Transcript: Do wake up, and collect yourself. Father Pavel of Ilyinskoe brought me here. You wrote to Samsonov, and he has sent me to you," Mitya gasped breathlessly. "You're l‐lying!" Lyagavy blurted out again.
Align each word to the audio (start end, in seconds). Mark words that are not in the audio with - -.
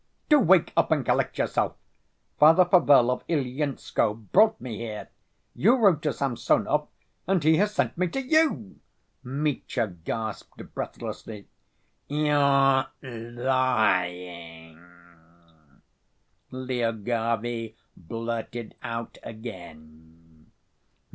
Do 0.29 0.39
wake 0.39 0.73
up, 0.75 0.89
and 0.91 1.05
collect 1.05 1.37
yourself. 1.37 1.75
Father 2.39 2.65
Pavel 2.65 3.11
of 3.11 3.23
Ilyinskoe 3.27 4.15
brought 4.31 4.59
me 4.59 4.77
here. 4.79 5.09
You 5.53 5.75
wrote 5.75 6.01
to 6.01 6.11
Samsonov, 6.11 6.87
and 7.27 7.43
he 7.43 7.57
has 7.57 7.75
sent 7.75 7.95
me 7.99 8.07
to 8.07 8.19
you," 8.19 8.79
Mitya 9.23 9.85
gasped 10.03 10.73
breathlessly. 10.73 11.49
"You're 12.07 12.87
l‐lying!" 13.03 14.79
Lyagavy 16.49 17.75
blurted 17.95 18.73
out 18.81 19.19
again. 19.21 20.51